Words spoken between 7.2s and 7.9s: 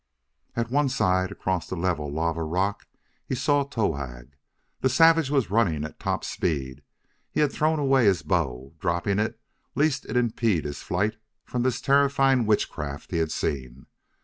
He had thrown